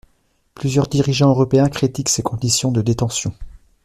Plusieurs 0.55 0.87
dirigeants 0.87 1.29
européens 1.29 1.69
critiquent 1.69 2.09
ses 2.09 2.23
conditions 2.23 2.71
de 2.71 2.81
détention. 2.81 3.33